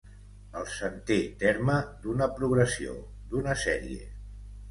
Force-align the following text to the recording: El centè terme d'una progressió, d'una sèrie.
El 0.61 0.63
centè 0.75 1.17
terme 1.43 1.75
d'una 2.05 2.29
progressió, 2.39 2.97
d'una 3.35 3.57
sèrie. 3.67 4.09